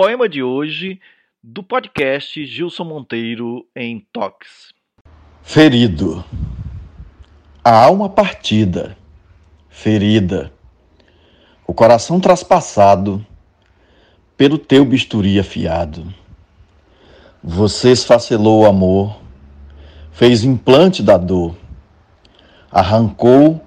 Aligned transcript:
poema 0.00 0.26
de 0.26 0.42
hoje 0.42 0.98
do 1.42 1.62
podcast 1.62 2.46
Gilson 2.46 2.84
Monteiro 2.84 3.66
em 3.76 4.00
Tox. 4.10 4.72
Ferido. 5.42 6.24
A 7.62 7.84
alma 7.84 8.08
partida, 8.08 8.96
ferida, 9.68 10.50
o 11.66 11.74
coração 11.74 12.18
traspassado 12.18 13.22
pelo 14.38 14.56
teu 14.56 14.86
bisturi 14.86 15.38
afiado. 15.38 16.06
Você 17.44 17.92
esfacelou 17.92 18.62
o 18.62 18.66
amor, 18.66 19.20
fez 20.12 20.44
implante 20.44 21.02
da 21.02 21.18
dor, 21.18 21.54
arrancou 22.72 23.62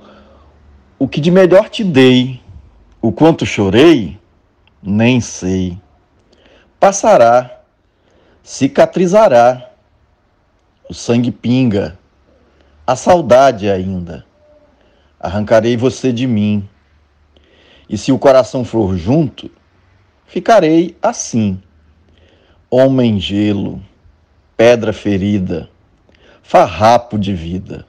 o 0.97 1.07
que 1.07 1.21
de 1.21 1.29
melhor 1.29 1.69
te 1.69 1.83
dei, 1.83 2.41
o 2.99 3.11
quanto 3.11 3.45
chorei, 3.45 4.17
nem 4.81 5.21
sei. 5.21 5.77
Passará, 6.83 7.61
cicatrizará, 8.43 9.71
o 10.89 10.93
sangue 10.93 11.31
pinga, 11.31 11.97
a 12.85 12.93
saudade 12.93 13.69
ainda. 13.69 14.25
Arrancarei 15.17 15.77
você 15.77 16.11
de 16.11 16.27
mim. 16.27 16.67
E 17.87 17.97
se 17.97 18.11
o 18.11 18.19
coração 18.19 18.65
for 18.65 18.97
junto, 18.97 19.49
ficarei 20.25 20.97
assim. 21.01 21.57
Homem 22.69 23.17
gelo, 23.17 23.81
pedra 24.57 24.91
ferida, 24.91 25.69
farrapo 26.41 27.17
de 27.17 27.33
vida. 27.33 27.85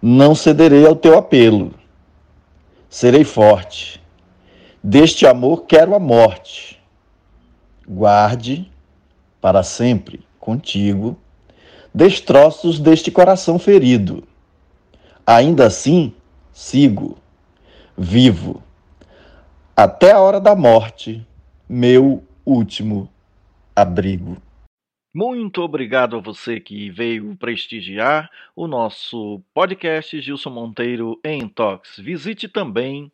Não 0.00 0.34
cederei 0.34 0.86
ao 0.86 0.96
teu 0.96 1.18
apelo. 1.18 1.74
Serei 2.88 3.22
forte. 3.22 4.02
Deste 4.82 5.26
amor 5.26 5.66
quero 5.66 5.94
a 5.94 5.98
morte. 5.98 6.80
Guarde 7.86 8.70
para 9.40 9.62
sempre 9.62 10.20
contigo 10.38 11.18
destroços 11.94 12.80
deste 12.80 13.10
coração 13.10 13.58
ferido. 13.58 14.26
Ainda 15.26 15.66
assim, 15.66 16.14
sigo, 16.52 17.18
vivo, 17.96 18.62
até 19.76 20.12
a 20.12 20.20
hora 20.20 20.40
da 20.40 20.54
morte, 20.54 21.26
meu 21.68 22.24
último 22.44 23.08
abrigo. 23.74 24.36
Muito 25.14 25.60
obrigado 25.60 26.16
a 26.16 26.20
você 26.20 26.58
que 26.58 26.88
veio 26.88 27.36
prestigiar 27.36 28.30
o 28.56 28.66
nosso 28.66 29.42
podcast 29.52 30.18
Gilson 30.20 30.50
Monteiro 30.50 31.20
em 31.22 31.46
Tox. 31.46 31.98
Visite 31.98 32.48
também 32.48 33.12